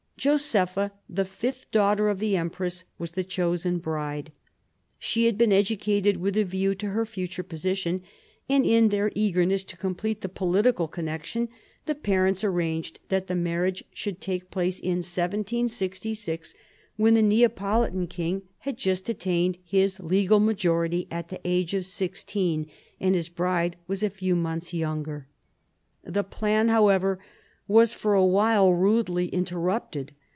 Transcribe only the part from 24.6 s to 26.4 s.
younger. The